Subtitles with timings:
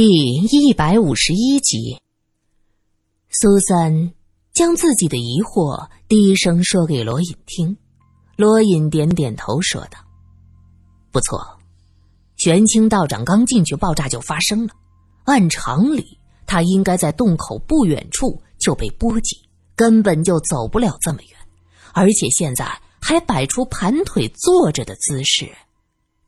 [0.00, 0.06] 第
[0.44, 1.98] 一百五十一集，
[3.30, 4.12] 苏三
[4.52, 7.76] 将自己的疑惑低声说给罗隐听。
[8.36, 9.98] 罗隐点点头，说道
[11.10, 11.44] ：“不错，
[12.36, 14.74] 玄清道长刚进去，爆炸就发生了。
[15.24, 19.36] 按常理，他应该在洞口不远处就被波及，
[19.74, 21.36] 根本就走不了这么远。
[21.92, 25.50] 而且现在还摆出盘腿坐着的姿势，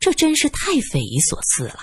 [0.00, 1.78] 这真是太匪夷所思了。”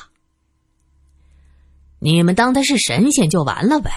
[2.07, 3.91] 你们当他是神仙就完了呗？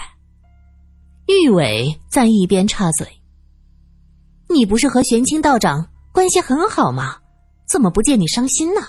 [1.27, 3.07] 玉伟在一边插嘴
[4.53, 7.19] ：“你不是和玄清道长关系很好吗？
[7.65, 8.81] 怎么不见你伤心呢？”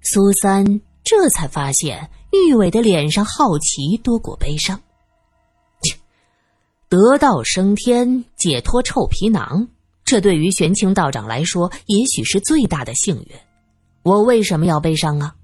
[0.00, 4.80] 苏三这才发现玉伟的脸上好奇多过悲伤。
[5.82, 5.98] 切，
[6.88, 9.68] 得道升天，解脱臭皮囊，
[10.02, 13.36] 这对于玄清道长来说，也许是最大的幸运。
[14.02, 15.34] 我为什么要悲伤啊？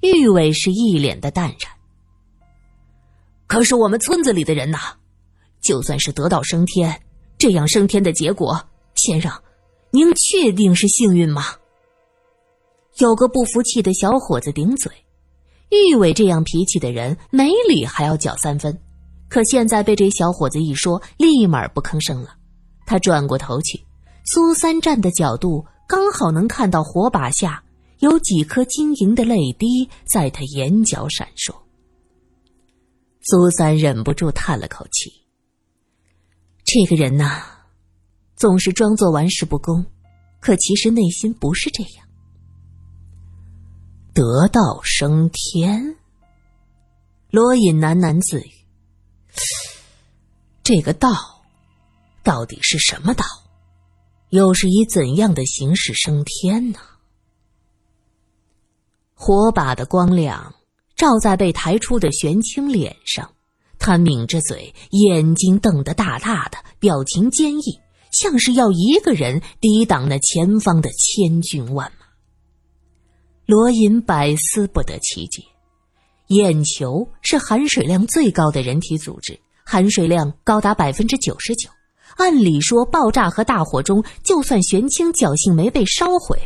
[0.00, 1.72] 玉伟是一脸的淡然。
[3.46, 4.78] 可是我们村子里的人呐，
[5.60, 7.02] 就算是得道升天，
[7.38, 8.60] 这样升天的结果，
[8.94, 9.32] 先生，
[9.90, 11.44] 您确定是幸运吗？
[12.98, 14.92] 有个不服气的小伙子顶嘴。
[15.70, 18.78] 玉伟这样脾气的人，没理还要搅三分。
[19.28, 22.36] 可现在被这小伙子一说，立马不吭声了。
[22.86, 23.84] 他转过头去，
[24.24, 27.63] 苏三站的角度刚好能看到火把下。
[28.04, 31.54] 有几颗晶莹的泪滴在他眼角闪烁。
[33.22, 35.10] 苏三忍不住叹了口气
[36.66, 37.42] ：“这个人呐，
[38.36, 39.86] 总是装作玩世不恭，
[40.38, 42.06] 可其实内心不是这样。
[44.12, 45.96] 得道升天。”
[47.32, 48.50] 罗隐喃喃自语
[50.62, 51.42] ：“这个道，
[52.22, 53.24] 到底是什么道？
[54.28, 56.78] 又是以怎样的形式升天呢？”
[59.14, 60.54] 火把的光亮
[60.96, 63.30] 照在被抬出的玄清脸上，
[63.78, 67.80] 他抿着嘴，眼睛瞪得大大的，表情坚毅，
[68.12, 72.06] 像是要一个人抵挡那前方的千军万马。
[73.46, 75.42] 罗隐百思不得其解。
[76.28, 81.68] 眼球是含水量最高的人体组织，含水量高达百分之九十九。
[82.16, 86.38] 按理说，爆炸和大火中，就算玄清侥幸没被烧毁。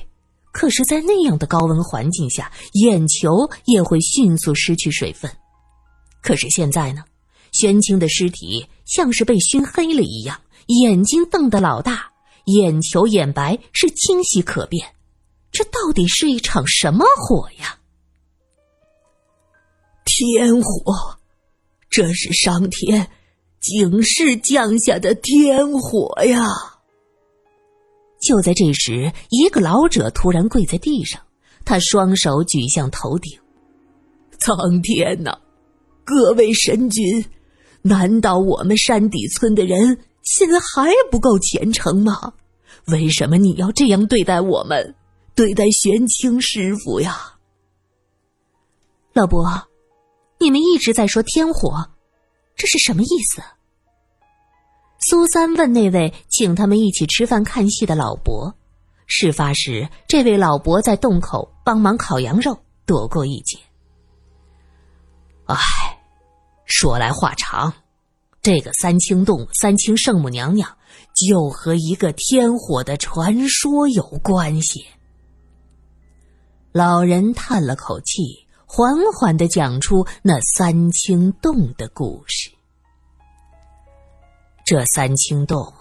[0.59, 5.31] 可是，在那样的高温环境下，眼球也会迅速失去水分。
[6.21, 7.05] 可是现在呢，
[7.53, 12.11] 玄清的尸体像是被熏黑了一样，眼睛瞪得老大，
[12.47, 14.85] 眼球眼白是清晰可辨。
[15.53, 17.79] 这到底是一场什么火呀？
[20.05, 21.21] 天火，
[21.89, 23.09] 这是上天
[23.61, 26.49] 警示降下的天火呀！
[28.29, 31.19] 就在这时，一个老者突然跪在地上，
[31.65, 33.33] 他双手举向头顶
[34.39, 35.39] ：“苍天呐，
[36.05, 37.25] 各位神君，
[37.81, 42.35] 难道我们山底村的人现在还不够虔诚吗？
[42.89, 44.95] 为什么你要这样对待我们，
[45.35, 47.17] 对待玄清师傅呀？”
[49.17, 49.69] 老伯，
[50.39, 51.89] 你们一直在说天火，
[52.55, 53.41] 这是什么意思？
[55.01, 58.53] 苏三问那位请他们一起吃饭看戏的老伯，
[59.07, 63.57] 事发时这位老伯在洞口帮忙烤羊肉，躲过一劫。
[65.47, 65.57] 唉，
[66.67, 67.73] 说来话长，
[68.43, 70.69] 这个三清洞三清圣母娘娘
[71.15, 74.85] 就和一个天火的传说有关系。
[76.73, 82.51] 老人叹了口气，缓缓的讲出那三清洞的故事。
[84.69, 85.73] 这三清洞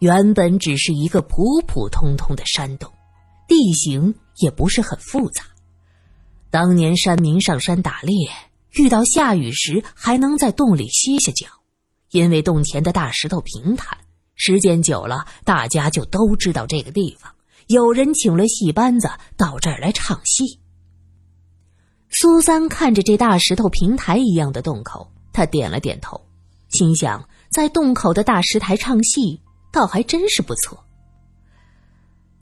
[0.00, 2.90] 原本只是一个普普通通的山洞，
[3.46, 5.44] 地形也不是很复杂。
[6.50, 8.28] 当年山民上山打猎，
[8.72, 11.46] 遇到下雨时还能在洞里歇下脚，
[12.10, 13.96] 因为洞前的大石头平坦，
[14.34, 17.32] 时间久了，大家就都知道这个地方。
[17.68, 20.58] 有人请了戏班子到这儿来唱戏。
[22.10, 26.20] 苏三看着这大石头平台一样的洞口，他点了点头，
[26.70, 27.28] 心想。
[27.54, 29.40] 在洞口的大石台唱戏，
[29.70, 30.84] 倒还真是不错。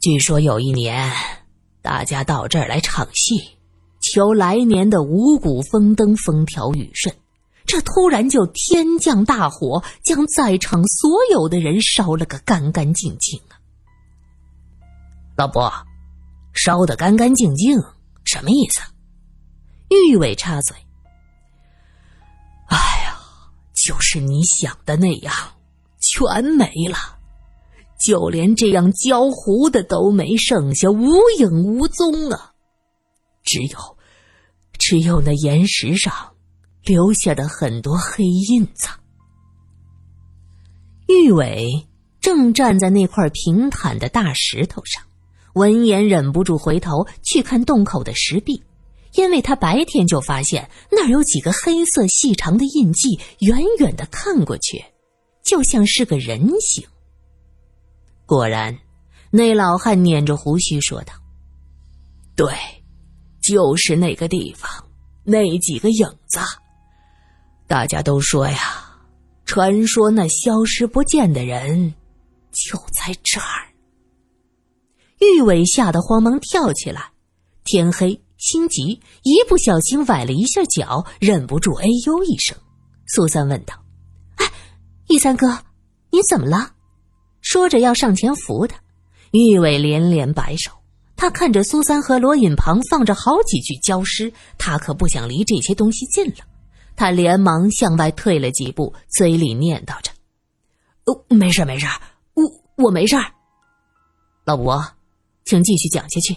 [0.00, 1.12] 据说有一年，
[1.82, 3.58] 大家到这儿来唱戏，
[4.00, 7.14] 求来年的五谷丰登、风调雨顺。
[7.66, 13.60] 这突然就天降大火，将在场所有的人烧了个干干净净啊！
[15.36, 15.70] 老伯，
[16.54, 17.78] 烧得干干净净，
[18.24, 18.80] 什么意思？
[19.90, 20.74] 玉伟插嘴。
[23.84, 25.34] 就是你想的那样，
[25.98, 26.96] 全没了，
[27.98, 32.52] 就连这样焦糊的都没剩下，无影无踪啊！
[33.42, 33.98] 只有，
[34.78, 36.12] 只有那岩石上
[36.84, 38.88] 留下的很多黑印子。
[41.08, 41.88] 玉伟
[42.20, 45.02] 正站在那块平坦的大石头上，
[45.54, 48.62] 闻言忍不住回头去看洞口的石壁，
[49.14, 54.84] 因为他白天就发现那儿有几个黑色细长的印记，远远的看过去，
[55.44, 56.86] 就像是个人形。
[58.26, 58.76] 果然，
[59.30, 61.12] 那老汉捻着胡须说道
[62.34, 62.48] ：“对，
[63.42, 64.70] 就是那个地方，
[65.24, 66.38] 那几个影子。
[67.66, 68.88] 大家都说呀。”
[69.44, 71.92] 传说那消失不见的人
[72.52, 73.68] 就在这儿。
[75.18, 77.10] 玉伟吓得慌忙跳起来，
[77.62, 82.58] 天黑心急，一不小心崴了一下脚，忍不住哎呦一声。
[83.06, 83.72] 苏三问道
[84.34, 84.50] ：“哎，
[85.08, 85.60] 玉三哥，
[86.10, 86.72] 你怎么了？”
[87.40, 88.76] 说着要上前扶他，
[89.30, 90.72] 玉伟连连摆手。
[91.16, 96.38] 他看着苏三和罗隐旁放着好几具焦尸，他可不想离这些东西近了。
[96.96, 100.10] 他连忙向外退了几步，嘴里念叨着
[101.06, 101.86] ：“哦，没事没事，
[102.34, 102.42] 我
[102.86, 103.14] 我没事。”
[104.44, 104.84] 老伯，
[105.44, 106.36] 请继续讲下去。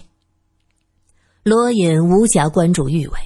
[1.46, 3.18] 罗隐无暇关注玉伟，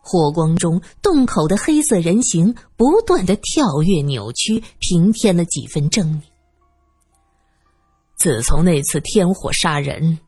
[0.00, 6.20] 火光中洞口的黑色人形不断的跳跃扭曲，平添了几分狰狞。
[8.16, 10.20] 自从那次天火杀人，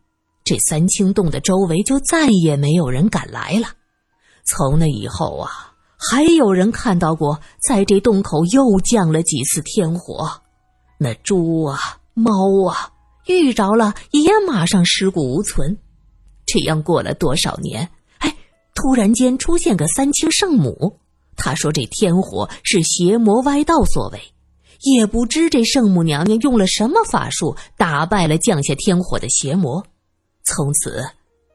[0.43, 3.69] 这三清洞的周围就再也没有人敢来了。
[4.45, 5.73] 从那以后啊。
[5.99, 10.43] 还有人看到过，在这洞口又降了几次天火，
[10.99, 11.79] 那猪啊、
[12.13, 12.91] 猫啊
[13.29, 15.79] 遇着了也马上尸骨无存。
[16.47, 17.87] 这样过了多少年？
[18.19, 18.35] 哎，
[18.75, 20.99] 突然间出现个三清圣母，
[21.37, 24.21] 他说这天火是邪魔歪道所为，
[24.83, 29.85] 也不知这圣母娘娘用了什么法术打败了降下天火的邪魔。
[30.45, 31.05] 从此，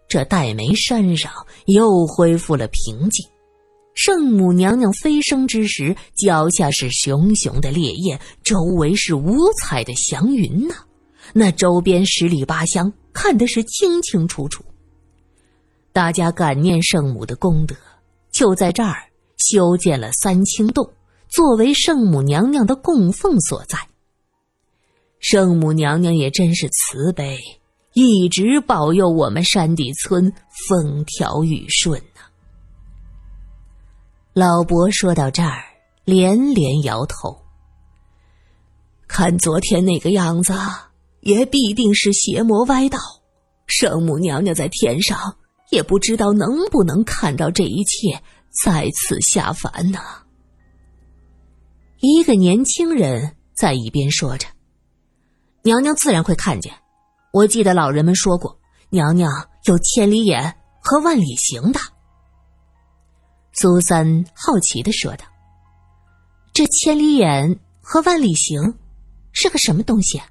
[0.10, 1.32] 这黛眉山上
[1.68, 3.26] 又恢复了平静。
[3.94, 10.76] 圣母娘娘飞升之时，脚下是熊熊的烈焰，周围是五彩的祥云呐。
[11.34, 14.64] 那周边十里八乡看的是清清楚楚。
[15.94, 17.76] 大家感念圣母的功德，
[18.32, 18.96] 就在这儿
[19.38, 20.94] 修建了三清洞，
[21.30, 23.78] 作为圣母娘娘的供奉所在。
[25.20, 27.38] 圣母娘娘也真是慈悲，
[27.94, 30.34] 一直保佑我们山底村
[30.68, 32.22] 风调雨顺呢。
[34.34, 35.62] 老伯说到这儿，
[36.06, 37.38] 连连摇头。
[39.08, 40.54] 看昨天那个样子，
[41.20, 42.98] 也必定是邪魔歪道。
[43.68, 45.36] 圣母娘娘在天上，
[45.72, 50.00] 也不知道能不能看到这一切，再次下凡呢。
[52.02, 54.48] 一个年轻人在一边说着
[55.64, 56.74] ：“娘娘自然会看见。
[57.32, 58.60] 我记得老人们说过，
[58.90, 59.32] 娘娘
[59.64, 61.80] 有千里眼和万里行的。”
[63.54, 65.26] 苏三好奇的说道
[66.52, 68.78] ：“这千里眼和万里行
[69.32, 70.22] 是个什么东西？”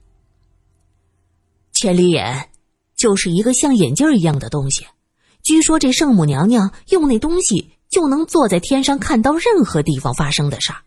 [1.72, 2.50] 千里眼
[2.94, 4.86] 就是一个像眼镜一样的东西。
[5.42, 10.78] 据说这圣母娘娘用那东西就能坐在天上看到任何地方发生的事儿。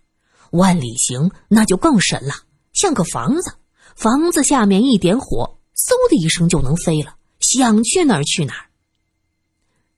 [0.52, 2.34] 万里行那就更神了，
[2.74, 3.54] 像个房子，
[3.96, 8.66] 房子下面一点火，嗖的一声就能飞了，想去哪儿去哪儿。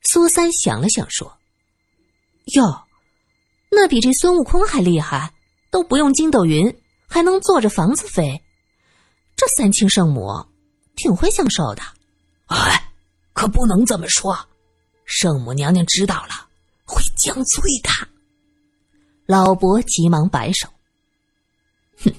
[0.02, 1.38] 苏三想了想说。
[2.54, 2.84] 哟，
[3.72, 5.34] 那比这孙悟空还厉害，
[5.72, 6.74] 都不用筋斗云，
[7.08, 8.42] 还能坐着房子飞。
[9.36, 10.46] 这三清圣母
[10.96, 11.82] 挺会享受的。
[12.46, 12.92] 哎，
[13.36, 14.36] 可不能这么说，
[15.04, 16.48] 圣母娘娘知道了
[16.86, 17.90] 会降罪的。
[19.28, 20.68] 老伯急忙摆手
[22.02, 22.12] ：“哼，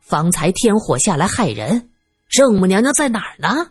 [0.00, 1.90] 方才天火下来害人，
[2.28, 3.70] 圣母娘娘在哪儿呢？”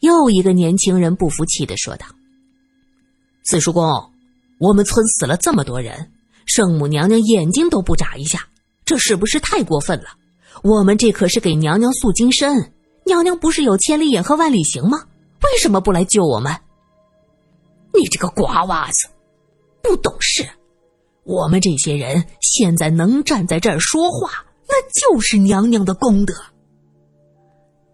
[0.00, 2.06] 又一个年轻人不服气的说道
[3.44, 3.84] ：“四叔公。”
[4.58, 6.10] 我们村死了这么多人，
[6.46, 8.48] 圣母娘娘眼睛都不眨一下，
[8.84, 10.06] 这是不是太过分了？
[10.62, 12.72] 我们这可是给娘娘塑金身，
[13.04, 15.04] 娘娘不是有千里眼和万里行吗？
[15.44, 16.52] 为什么不来救我们？
[17.92, 19.08] 你这个瓜娃子，
[19.82, 20.44] 不懂事！
[21.22, 26.34] 我们这些人现在能站在这儿说话，那就是娘娘的功德。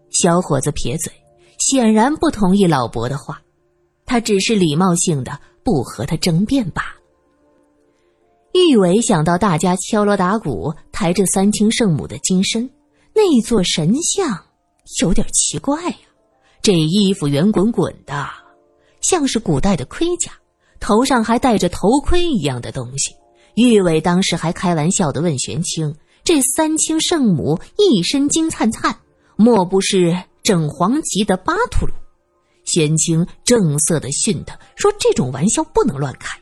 [0.09, 1.13] 小伙子撇嘴，
[1.59, 3.41] 显然不同意老伯的话，
[4.05, 5.39] 他只是礼貌性的。
[5.63, 6.95] 不和他争辩罢了。
[8.53, 12.67] 玉伟想到大家敲锣打鼓抬着三清圣母的金身，
[13.13, 14.43] 那座神像
[15.03, 15.97] 有点奇怪呀。
[16.61, 18.29] 这衣服圆滚滚的，
[19.01, 20.31] 像是古代的盔甲，
[20.79, 23.15] 头上还戴着头盔一样的东西。
[23.55, 28.99] 玉伟当时还开玩笑的问玄清：“这三清圣母一身金灿灿，
[29.35, 31.93] 莫不是正黄旗的巴图鲁？”
[32.63, 36.39] 玄清正色的训他说：“这种玩笑不能乱开。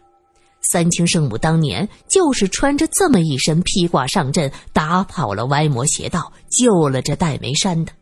[0.61, 7.93] 三清圣母当年就是穿着这么一身披挂上阵，打跑了歪魔邪道，救了这戴眉山的。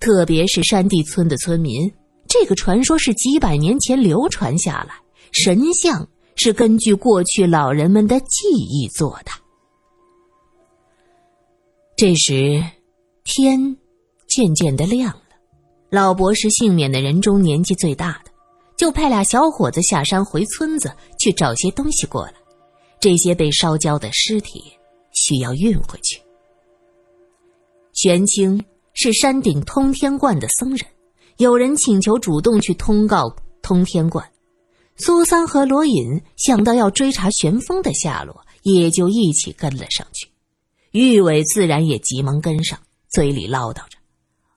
[0.00, 1.92] 特别是山地村的村民，
[2.28, 4.94] 这个传说是几百年前流传下来，
[5.32, 9.30] 神像是根据过去老人们的记忆做的。”
[11.96, 12.62] 这时，
[13.24, 13.76] 天
[14.28, 15.22] 渐渐的亮了。
[15.90, 18.30] 老伯是幸免的人中年纪最大的，
[18.76, 22.34] 就派俩小伙子下山回村子去找些东西过来。
[23.00, 24.62] 这些被烧焦的尸体
[25.12, 26.20] 需要运回去。
[27.94, 28.62] 玄清
[29.00, 30.84] 是山顶通天观的僧人，
[31.36, 34.28] 有人请求主动去通告通天观。
[34.96, 40.32] 苏三和罗隐想到要追查玄风的下落，也就一起跟了上去。
[40.90, 43.98] 玉伟自然也急忙跟上，嘴里唠叨着：“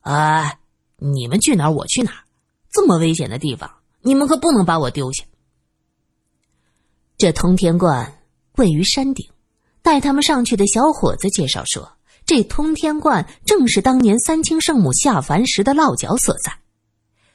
[0.02, 0.58] 啊，
[0.98, 2.24] 你们去哪儿，我去哪儿。
[2.72, 3.72] 这么危险的地方，
[4.02, 5.24] 你们可不能把我丢下。”
[7.16, 8.24] 这通天观
[8.56, 9.30] 位于山顶，
[9.84, 11.92] 带他们上去的小伙子介绍说
[12.34, 16.60] ：“这通天观正是当年三清圣母下凡时的落脚所在。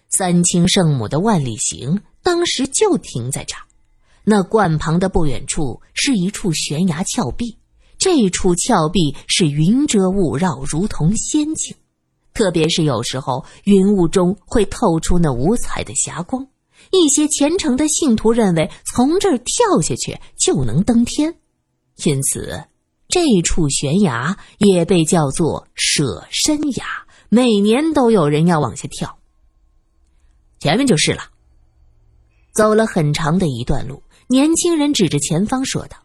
[0.08, 3.60] 三清圣母的万里行当时就停在这儿。
[4.24, 7.58] 那观旁的不远处是一处悬崖峭壁。”
[8.00, 11.76] 这处峭壁是云遮雾绕，如同仙境。
[12.32, 16.46] 特别是有时候云雾中会透出那五彩的霞光，
[16.90, 21.34] 一些虔诚的信徒认为从这儿跳下去就能登天，
[22.04, 22.64] 因此
[23.16, 26.84] 这处悬崖也被叫做舍身崖。
[27.30, 29.16] 每年都有人要往下跳。
[30.58, 31.30] 前面就是了。
[32.54, 35.96] 走了很长的一段路，年轻人指着前方说道。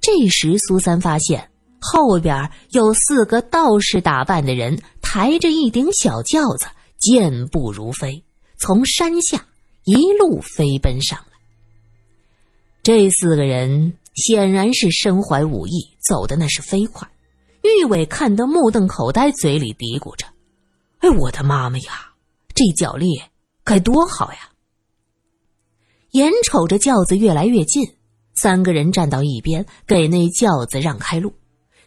[0.00, 6.66] 这时，苏三发现后边有四个道士打扮的人，抬着一顶小轿子，
[6.98, 8.24] 健步如飞，
[8.56, 9.46] 从山下
[9.84, 11.38] 一路飞奔上来。
[12.82, 17.08] 这四个人显然是身怀武艺，走的那是飞快。
[17.62, 20.26] 玉伟看得目瞪口呆，嘴里嘀咕着
[21.00, 22.12] ：“哎，我的妈妈呀，
[22.54, 23.20] 这脚力
[23.64, 24.50] 该多好呀！”
[26.12, 27.94] 眼瞅着轿子越来越近。
[28.34, 31.34] 三个人站到一边，给那轿子让开路。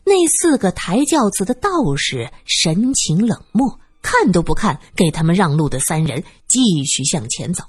[0.03, 7.63] 那四个抬轿子的道士神情冷漠，看都不看给他们让路的三人，继续向前走。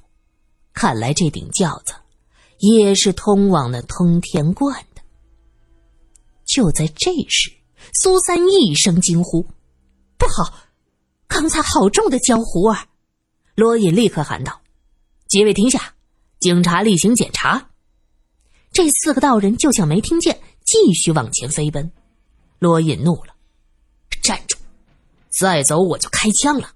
[0.74, 1.94] 看来这顶轿子
[2.58, 5.02] 也是通往那通天观的。
[6.44, 7.52] 就在这时，
[7.94, 9.42] 苏三一声惊呼
[10.18, 10.52] ：“不好！
[11.26, 12.76] 刚才好重的焦糊味！”
[13.56, 14.60] 罗隐立刻喊道
[15.28, 15.94] ：“几位停下，
[16.40, 17.70] 警察例行检查。”
[18.72, 21.90] 这四个道人就像没听见，继续往前飞奔。
[22.58, 23.34] 罗隐怒了
[24.22, 24.56] ：“站住！
[25.30, 26.72] 再走我就开枪了。”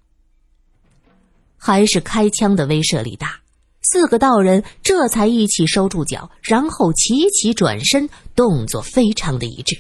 [1.61, 3.41] 还是开枪的威慑力大，
[3.83, 9.79] 四个道人这才一起收住脚，然后齐齐转身，动作非常的一致。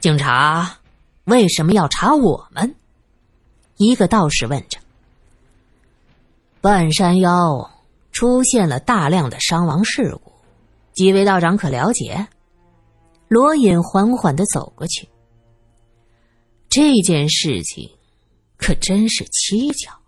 [0.00, 0.78] 警察
[1.24, 2.74] 为什么要查我们？
[3.76, 4.78] 一个道士问着。
[6.60, 7.70] 半山腰。
[8.12, 10.32] 出现了大量的伤亡事故，
[10.92, 12.28] 几位道长可了解？
[13.26, 15.08] 罗隐缓缓的走过去。
[16.68, 17.90] 这件事情
[18.58, 19.98] 可真是蹊跷，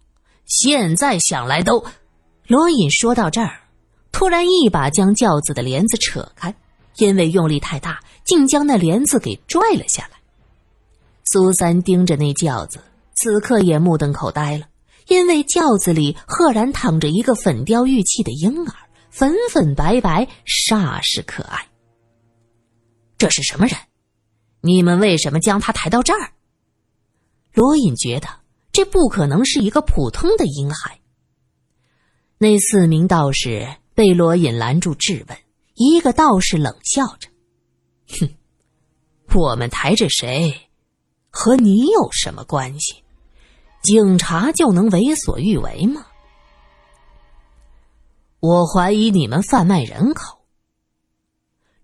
[0.46, 1.84] 现在想来都……
[2.46, 3.60] 罗隐说到这儿，
[4.12, 6.54] 突然一把将轿子的帘子扯开，
[6.96, 10.18] 因为用力太大，竟将那帘子给拽了下来。
[11.24, 12.80] 苏三盯着那轿子，
[13.14, 14.66] 此刻也目瞪口呆了。
[15.08, 18.74] 因为轿子里赫然躺着一个粉雕玉砌的婴儿，
[19.10, 21.66] 粉粉白白，煞是可爱。
[23.16, 23.76] 这是什么人？
[24.60, 26.30] 你们为什么将他抬到这儿？
[27.52, 28.28] 罗隐觉得
[28.74, 30.98] 这不可能是一个普通的婴孩。
[32.38, 35.38] 那四名道士被罗隐拦住质问，
[35.74, 37.28] 一个道士冷笑着
[38.18, 38.34] ：“哼，
[39.32, 40.68] 我们抬着谁，
[41.30, 42.96] 和你有什么关系？”
[43.80, 46.06] 警察就能为所欲为吗？
[48.40, 50.40] 我怀疑你们贩卖人口。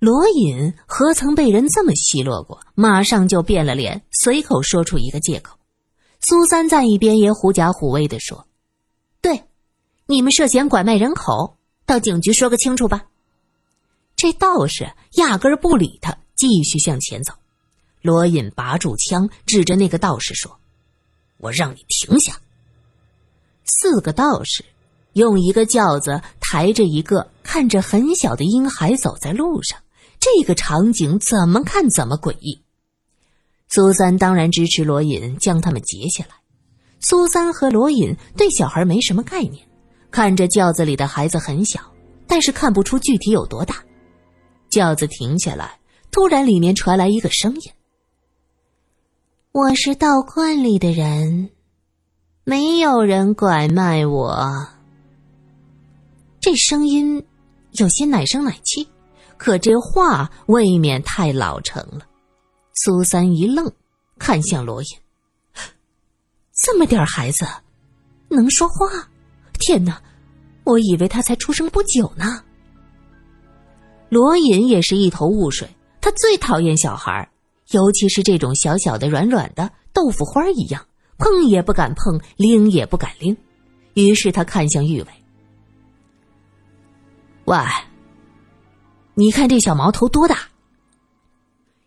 [0.01, 2.61] 罗隐何曾被人这么奚落过？
[2.75, 5.60] 马上就变了脸，随口说出一个借口。
[6.21, 8.47] 苏三在一边也狐假虎威的说
[9.23, 9.45] ：“对，
[10.07, 13.07] 你们涉嫌拐卖人口，到警局说个清楚吧。”
[14.17, 17.33] 这道士压根儿不理他，继续向前走。
[18.03, 20.59] 罗隐拔住枪，指着那个道士说。
[21.39, 22.39] 我让你停下！
[23.65, 24.63] 四个道士
[25.15, 29.79] 用一个轿子抬着一个看着很小的婴孩走在路上，
[30.19, 32.61] 这个场景怎么看怎么诡异。
[33.73, 36.31] 苏三当然支持罗隐将他们截下来。
[36.99, 39.65] 苏三和罗隐对小孩没什么概念，
[40.11, 41.81] 看着轿子里的孩子很小，
[42.27, 43.77] 但是看不出具体有多大。
[44.69, 45.79] 轿子停下来，
[46.11, 47.73] 突然里面传来一个声音
[49.53, 51.51] ：“我是道观里的人，
[52.43, 54.69] 没有人拐卖我。”
[56.41, 57.25] 这声音
[57.73, 58.87] 有些奶声奶气，
[59.37, 62.01] 可这话未免太老成了。
[62.83, 63.71] 苏三一愣，
[64.19, 64.89] 看向罗隐
[66.57, 67.47] ：“这么点孩子，
[68.31, 69.07] 能说话？
[69.59, 70.01] 天哪，
[70.65, 72.43] 我以为他才出生不久呢。”
[74.09, 75.69] 罗隐也是一头雾水，
[76.01, 77.31] 他最讨厌小孩，
[77.73, 80.87] 尤其是这种小小的、软软的豆腐花一样，
[81.19, 83.37] 碰也不敢碰，拎也不敢拎。
[83.93, 85.09] 于是他看向玉伟
[87.45, 87.59] ：“喂，
[89.13, 90.39] 你看这小毛头多大？”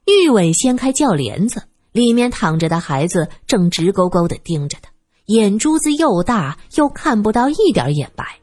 [0.06, 4.92] 玉伟掀开轿帘子，里面躺着的孩子正直勾勾的盯着他，
[5.26, 8.40] 眼珠子又大又看不到一点眼白。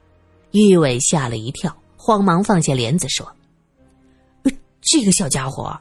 [0.52, 3.30] 玉伟吓了一跳，慌忙放下帘子说。
[4.80, 5.78] 这个小家伙，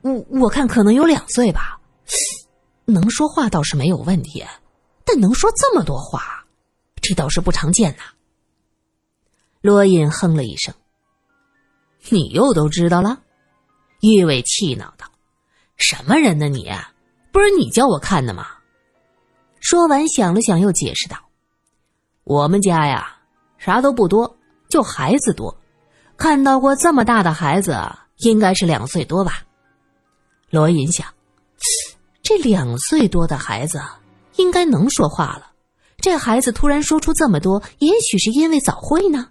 [0.00, 1.78] 我我看可能有两岁吧，
[2.86, 4.42] 能说话倒是没有问题，
[5.04, 6.46] 但能说这么多话，
[7.02, 8.02] 这倒是不常见呐。
[9.60, 10.74] 罗隐哼了一声
[12.08, 13.20] ：“你又都知道了？”
[14.00, 15.06] 玉伟气恼道
[15.78, 16.70] ：“什么人呢你？
[17.32, 18.46] 不是你叫我看的吗？”
[19.60, 21.16] 说完想了想，又解释道
[22.24, 23.16] ：“我们家呀，
[23.56, 24.36] 啥都不多，
[24.68, 25.56] 就孩子多，
[26.16, 27.76] 看到过这么大的孩子。”
[28.18, 29.44] 应该是两岁多吧，
[30.50, 31.06] 罗隐想，
[32.20, 33.80] 这两岁多的孩子
[34.34, 35.52] 应该能说话了。
[35.98, 39.28] 这孩子突然说出这么多，也许是因为早会呢。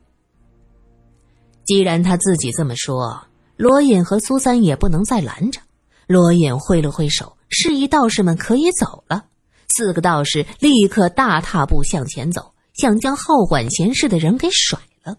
[1.65, 3.27] 既然他自己这么说，
[3.57, 5.59] 罗隐和苏三也不能再拦着。
[6.07, 9.25] 罗隐挥了挥手，示意道士们可以走了。
[9.67, 15.17] 四个道士立刻大踏步向前走，想将好管闲事的人给甩了。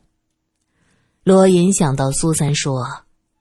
[1.23, 2.85] 罗隐想到苏三说。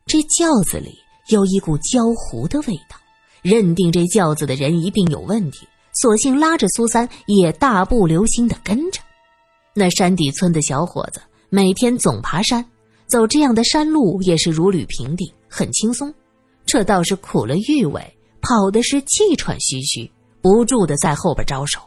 [0.06, 2.96] 这轿子里有一股焦糊的味道，
[3.42, 5.68] 认定这轿子的人一定有问题，
[6.02, 9.02] 索性拉着苏三也大步流星的跟着。
[9.74, 12.66] 那山底村的小伙子每天总爬山，
[13.06, 16.14] 走这样的山路也是如履平地，很轻松。
[16.68, 21.80] 这倒是苦了玉伟，跑的是气喘吁吁，不住的在后边招手：“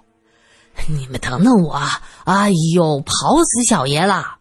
[0.89, 1.79] 你们等等我！
[2.25, 4.39] 哎呦，跑死小爷了！”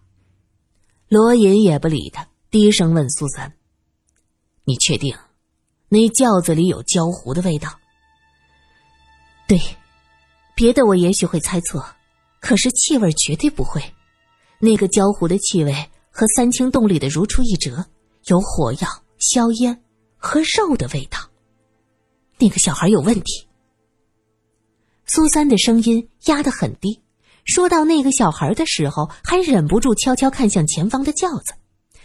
[1.10, 3.54] 罗隐也不理他，低声问苏三。
[4.64, 5.14] 你确定，
[5.90, 7.70] 那轿子里有焦糊的味道？
[9.48, 9.60] 对，
[10.56, 11.86] 别的我也许会猜错，
[12.40, 13.84] 可是气味绝对不会。
[14.60, 15.74] 那个焦糊的气味
[16.12, 17.86] 和三清洞里的如出一辙，
[18.28, 19.84] 有火药、硝烟
[20.20, 21.18] 和肉的味道。
[22.38, 23.48] 那个小孩有问题。
[25.08, 27.02] 苏三的声音压得很低，
[27.46, 31.54] 说到那个小孩的时候，还忍不住悄悄看向前方的轿子。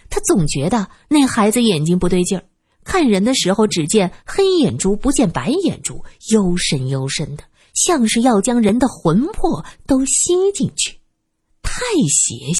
[0.08, 2.44] 他总觉得那孩子眼睛不对劲儿。
[2.82, 10.98] 看人的时候，只见黑眼珠，不见白眼珠，幽深幽深的，像是要将人的魂魄都吸进去，
[11.62, 12.52] 太邪